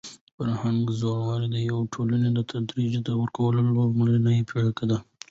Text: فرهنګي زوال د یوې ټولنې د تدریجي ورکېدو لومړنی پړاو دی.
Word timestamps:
فرهنګي 0.35 0.93
زوال 1.01 1.41
د 1.53 1.55
یوې 1.67 1.85
ټولنې 1.93 2.29
د 2.33 2.39
تدریجي 2.51 2.99
ورکېدو 3.19 3.59
لومړنی 3.77 4.39
پړاو 4.49 4.71
دی. 4.89 4.97